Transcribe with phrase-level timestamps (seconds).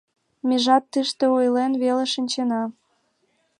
[0.47, 2.63] Межат тыште ойлен веле шинчена.